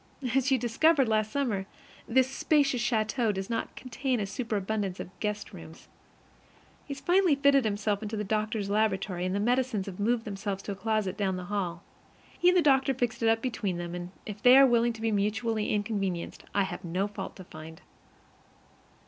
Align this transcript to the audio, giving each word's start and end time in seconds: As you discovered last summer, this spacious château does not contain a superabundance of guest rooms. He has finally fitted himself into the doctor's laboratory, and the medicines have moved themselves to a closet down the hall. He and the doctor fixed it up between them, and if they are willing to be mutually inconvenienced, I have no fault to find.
As 0.33 0.49
you 0.51 0.57
discovered 0.57 1.07
last 1.07 1.31
summer, 1.31 1.67
this 2.07 2.27
spacious 2.27 2.81
château 2.81 3.31
does 3.31 3.51
not 3.51 3.75
contain 3.75 4.19
a 4.19 4.25
superabundance 4.25 4.99
of 4.99 5.11
guest 5.19 5.53
rooms. 5.53 5.87
He 6.87 6.95
has 6.95 6.99
finally 6.99 7.35
fitted 7.35 7.65
himself 7.65 8.01
into 8.01 8.17
the 8.17 8.23
doctor's 8.23 8.67
laboratory, 8.71 9.25
and 9.27 9.35
the 9.35 9.39
medicines 9.39 9.85
have 9.85 9.99
moved 9.99 10.25
themselves 10.25 10.63
to 10.63 10.71
a 10.71 10.75
closet 10.75 11.17
down 11.17 11.35
the 11.35 11.43
hall. 11.53 11.83
He 12.35 12.47
and 12.49 12.57
the 12.57 12.63
doctor 12.63 12.95
fixed 12.95 13.21
it 13.21 13.29
up 13.29 13.43
between 13.43 13.77
them, 13.77 13.93
and 13.93 14.09
if 14.25 14.41
they 14.41 14.57
are 14.57 14.65
willing 14.65 14.93
to 14.93 15.01
be 15.01 15.11
mutually 15.11 15.69
inconvenienced, 15.69 16.45
I 16.51 16.63
have 16.63 16.83
no 16.83 17.07
fault 17.07 17.35
to 17.35 17.43
find. 17.43 17.81